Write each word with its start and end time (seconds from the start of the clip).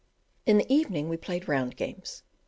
In 0.47 0.57
the 0.57 0.65
evening 0.73 1.09
we 1.09 1.15
played 1.17 1.47
round 1.47 1.75
games. 1.77 2.23